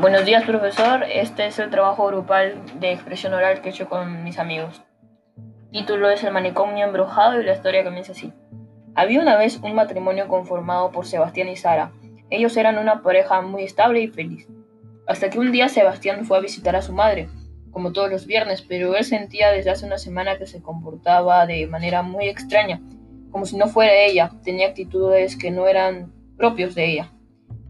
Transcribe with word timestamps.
Buenos 0.00 0.24
días, 0.24 0.44
profesor. 0.44 1.04
Este 1.12 1.46
es 1.46 1.58
el 1.58 1.68
trabajo 1.68 2.06
grupal 2.06 2.54
de 2.80 2.90
expresión 2.90 3.34
oral 3.34 3.60
que 3.60 3.68
he 3.68 3.72
hecho 3.72 3.86
con 3.86 4.24
mis 4.24 4.38
amigos. 4.38 4.80
Título 5.72 6.08
es 6.08 6.24
El 6.24 6.32
manicomio 6.32 6.86
embrujado 6.86 7.38
y 7.38 7.44
la 7.44 7.52
historia 7.52 7.84
comienza 7.84 8.12
así. 8.12 8.32
Había 8.94 9.20
una 9.20 9.36
vez 9.36 9.58
un 9.62 9.74
matrimonio 9.74 10.26
conformado 10.26 10.90
por 10.90 11.06
Sebastián 11.06 11.50
y 11.50 11.56
Sara. 11.56 11.92
Ellos 12.30 12.56
eran 12.56 12.78
una 12.78 13.02
pareja 13.02 13.42
muy 13.42 13.64
estable 13.64 14.00
y 14.00 14.08
feliz. 14.08 14.48
Hasta 15.06 15.28
que 15.28 15.38
un 15.38 15.52
día 15.52 15.68
Sebastián 15.68 16.24
fue 16.24 16.38
a 16.38 16.40
visitar 16.40 16.76
a 16.76 16.82
su 16.82 16.94
madre, 16.94 17.28
como 17.70 17.92
todos 17.92 18.10
los 18.10 18.26
viernes, 18.26 18.62
pero 18.62 18.96
él 18.96 19.04
sentía 19.04 19.50
desde 19.50 19.68
hace 19.68 19.84
una 19.84 19.98
semana 19.98 20.38
que 20.38 20.46
se 20.46 20.62
comportaba 20.62 21.44
de 21.44 21.66
manera 21.66 22.00
muy 22.00 22.26
extraña, 22.26 22.80
como 23.30 23.44
si 23.44 23.58
no 23.58 23.68
fuera 23.68 23.92
ella, 23.92 24.30
tenía 24.44 24.68
actitudes 24.68 25.36
que 25.36 25.50
no 25.50 25.68
eran 25.68 26.10
propios 26.38 26.74
de 26.74 26.90
ella, 26.90 27.12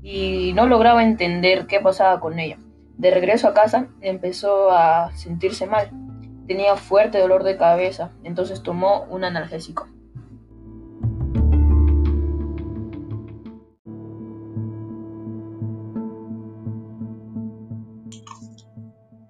y 0.02 0.52
no 0.54 0.66
lograba 0.66 1.02
entender 1.02 1.66
qué 1.66 1.80
pasaba 1.80 2.20
con 2.20 2.38
ella. 2.38 2.58
De 2.96 3.10
regreso 3.10 3.48
a 3.48 3.54
casa 3.54 3.88
empezó 4.00 4.70
a 4.70 5.10
sentirse 5.16 5.66
mal, 5.66 5.90
tenía 6.46 6.76
fuerte 6.76 7.18
dolor 7.18 7.44
de 7.44 7.56
cabeza, 7.56 8.10
entonces 8.24 8.62
tomó 8.62 9.04
un 9.04 9.24
analgésico. 9.24 9.88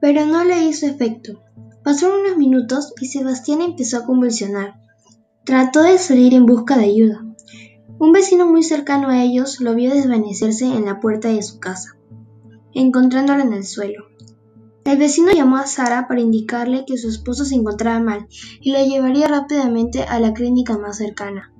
Pero 0.00 0.24
no 0.24 0.44
le 0.44 0.64
hizo 0.64 0.86
efecto. 0.86 1.42
Pasaron 1.84 2.20
unos 2.20 2.38
minutos 2.38 2.94
y 3.00 3.06
Sebastián 3.06 3.60
empezó 3.60 3.98
a 3.98 4.06
convulsionar. 4.06 4.80
Trató 5.44 5.82
de 5.82 5.98
salir 5.98 6.34
en 6.34 6.46
busca 6.46 6.76
de 6.76 6.84
ayuda. 6.84 7.29
Un 8.00 8.12
vecino 8.12 8.46
muy 8.46 8.62
cercano 8.62 9.10
a 9.10 9.22
ellos 9.22 9.60
lo 9.60 9.74
vio 9.74 9.92
desvanecerse 9.92 10.64
en 10.64 10.86
la 10.86 11.00
puerta 11.00 11.28
de 11.28 11.42
su 11.42 11.60
casa, 11.60 11.98
encontrándolo 12.72 13.42
en 13.42 13.52
el 13.52 13.64
suelo. 13.64 14.06
El 14.86 14.96
vecino 14.96 15.32
llamó 15.32 15.58
a 15.58 15.66
Sara 15.66 16.08
para 16.08 16.22
indicarle 16.22 16.86
que 16.86 16.96
su 16.96 17.10
esposo 17.10 17.44
se 17.44 17.56
encontraba 17.56 18.00
mal 18.00 18.26
y 18.62 18.72
lo 18.72 18.82
llevaría 18.82 19.28
rápidamente 19.28 20.04
a 20.04 20.18
la 20.18 20.32
clínica 20.32 20.78
más 20.78 20.96
cercana. 20.96 21.52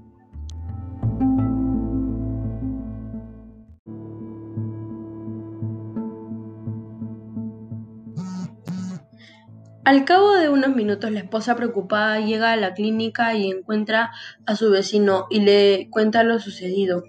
Al 9.91 10.05
cabo 10.05 10.35
de 10.35 10.49
unos 10.49 10.77
minutos, 10.77 11.11
la 11.11 11.19
esposa 11.19 11.57
preocupada 11.57 12.21
llega 12.21 12.53
a 12.53 12.57
la 12.57 12.75
clínica 12.75 13.35
y 13.35 13.51
encuentra 13.51 14.13
a 14.47 14.55
su 14.55 14.71
vecino 14.71 15.27
y 15.31 15.41
le 15.41 15.89
cuenta 15.91 16.23
lo 16.23 16.39
sucedido. 16.39 17.03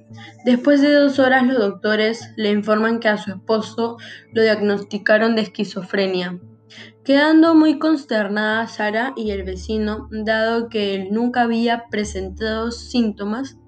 Después 0.45 0.81
de 0.81 0.91
dos 0.91 1.19
horas, 1.19 1.45
los 1.45 1.59
doctores 1.59 2.33
le 2.37 2.49
informan 2.49 2.99
que 2.99 3.07
a 3.07 3.17
su 3.17 3.33
esposo 3.33 3.97
lo 4.33 4.41
diagnosticaron 4.41 5.35
de 5.35 5.43
esquizofrenia. 5.43 6.39
Quedando 7.03 7.53
muy 7.53 7.77
consternada 7.77 8.65
Sara 8.65 9.13
y 9.15 9.29
el 9.29 9.43
vecino, 9.43 10.09
dado 10.09 10.67
que 10.67 10.95
él 10.95 11.09
nunca 11.11 11.43
había 11.43 11.83
presentado 11.91 12.71
síntomas, 12.71 13.59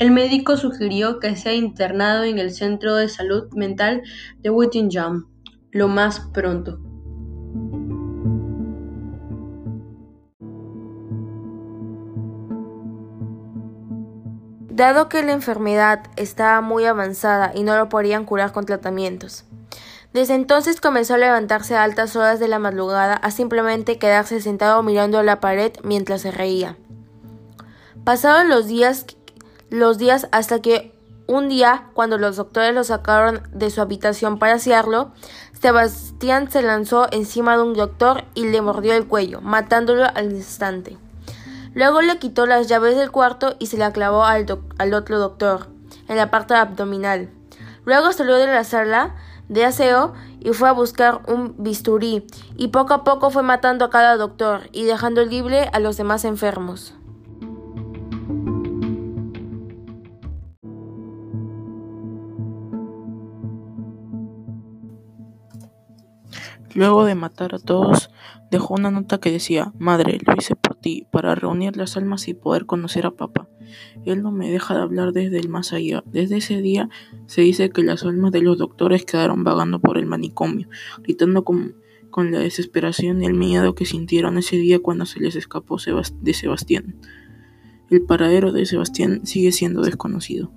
el 0.00 0.10
médico 0.10 0.56
sugirió 0.56 1.20
que 1.20 1.36
sea 1.36 1.54
internado 1.54 2.24
en 2.24 2.40
el 2.40 2.50
Centro 2.50 2.96
de 2.96 3.08
Salud 3.08 3.44
Mental 3.52 4.02
de 4.38 4.50
Whittingham 4.50 5.28
lo 5.70 5.86
más 5.86 6.28
pronto. 6.32 6.89
Dado 14.80 15.08
que 15.08 15.22
la 15.22 15.32
enfermedad 15.32 16.00
estaba 16.16 16.60
muy 16.62 16.86
avanzada 16.86 17.52
y 17.54 17.62
no 17.62 17.76
lo 17.76 17.88
podían 17.88 18.24
curar 18.24 18.52
con 18.52 18.66
tratamientos. 18.66 19.44
Desde 20.12 20.34
entonces 20.34 20.80
comenzó 20.80 21.14
a 21.14 21.18
levantarse 21.18 21.76
a 21.76 21.84
altas 21.84 22.16
horas 22.16 22.40
de 22.40 22.48
la 22.48 22.58
madrugada 22.58 23.14
a 23.14 23.30
simplemente 23.30 23.98
quedarse 23.98 24.40
sentado 24.40 24.82
mirando 24.82 25.22
la 25.22 25.38
pared 25.38 25.72
mientras 25.84 26.22
se 26.22 26.30
reía. 26.30 26.76
Pasaron 28.04 28.48
los 28.48 28.66
días, 28.66 29.06
los 29.68 29.98
días 29.98 30.28
hasta 30.32 30.60
que 30.60 30.98
un 31.26 31.48
día, 31.48 31.84
cuando 31.94 32.18
los 32.18 32.36
doctores 32.36 32.74
lo 32.74 32.82
sacaron 32.82 33.42
de 33.52 33.70
su 33.70 33.80
habitación 33.80 34.40
para 34.40 34.54
asearlo, 34.54 35.12
Sebastián 35.60 36.50
se 36.50 36.62
lanzó 36.62 37.06
encima 37.12 37.56
de 37.56 37.62
un 37.62 37.74
doctor 37.74 38.24
y 38.34 38.48
le 38.48 38.62
mordió 38.62 38.94
el 38.94 39.06
cuello, 39.06 39.40
matándolo 39.40 40.06
al 40.12 40.32
instante. 40.32 40.98
Luego 41.72 42.02
le 42.02 42.18
quitó 42.18 42.46
las 42.46 42.68
llaves 42.68 42.96
del 42.96 43.10
cuarto 43.12 43.54
y 43.58 43.66
se 43.66 43.76
la 43.76 43.92
clavó 43.92 44.24
al, 44.24 44.44
otro 44.94 45.18
doctor, 45.18 45.68
en 46.08 46.16
la 46.16 46.30
parte 46.30 46.54
abdominal. 46.54 47.30
Luego 47.84 48.12
salió 48.12 48.34
de 48.36 48.46
la 48.46 48.64
sala 48.64 49.14
de 49.48 49.64
aseo 49.64 50.12
y 50.40 50.50
fue 50.50 50.68
a 50.68 50.72
buscar 50.72 51.22
un 51.28 51.54
bisturí, 51.58 52.26
y 52.56 52.68
poco 52.68 52.94
a 52.94 53.04
poco 53.04 53.30
fue 53.30 53.42
matando 53.42 53.84
a 53.84 53.90
cada 53.90 54.16
doctor 54.16 54.68
y 54.72 54.84
dejando 54.84 55.24
libre 55.24 55.68
a 55.72 55.78
los 55.78 55.96
demás 55.96 56.24
enfermos. 56.24 56.94
Luego 66.74 67.04
de 67.04 67.16
matar 67.16 67.54
a 67.54 67.58
todos, 67.58 68.10
dejó 68.50 68.74
una 68.74 68.90
nota 68.90 69.18
que 69.18 69.32
decía, 69.32 69.72
Madre, 69.78 70.18
lo 70.24 70.34
hice 70.36 70.54
ti, 70.80 71.06
para 71.10 71.34
reunir 71.34 71.76
las 71.76 71.96
almas 71.96 72.28
y 72.28 72.34
poder 72.34 72.66
conocer 72.66 73.06
a 73.06 73.12
papá. 73.12 73.48
Él 74.04 74.22
no 74.22 74.32
me 74.32 74.50
deja 74.50 74.74
de 74.74 74.80
hablar 74.80 75.12
desde 75.12 75.38
el 75.38 75.48
más 75.48 75.72
allá. 75.72 76.02
Desde 76.06 76.38
ese 76.38 76.60
día 76.60 76.88
se 77.26 77.42
dice 77.42 77.70
que 77.70 77.82
las 77.82 78.04
almas 78.04 78.32
de 78.32 78.42
los 78.42 78.58
doctores 78.58 79.04
quedaron 79.04 79.44
vagando 79.44 79.80
por 79.80 79.98
el 79.98 80.06
manicomio, 80.06 80.68
gritando 81.02 81.44
con, 81.44 81.76
con 82.10 82.32
la 82.32 82.40
desesperación 82.40 83.22
y 83.22 83.26
el 83.26 83.34
miedo 83.34 83.74
que 83.74 83.86
sintieron 83.86 84.38
ese 84.38 84.56
día 84.56 84.80
cuando 84.80 85.06
se 85.06 85.20
les 85.20 85.36
escapó 85.36 85.76
de 85.78 86.34
Sebastián. 86.34 86.96
El 87.90 88.02
paradero 88.02 88.52
de 88.52 88.66
Sebastián 88.66 89.26
sigue 89.26 89.52
siendo 89.52 89.82
desconocido. 89.82 90.52